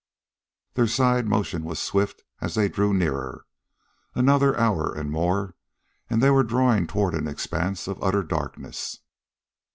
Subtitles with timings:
[0.73, 3.45] Their side motion was swift as they drew nearer.
[4.15, 5.53] Another hour and more,
[6.09, 8.97] and they were drawing toward an expanse of utter darkness.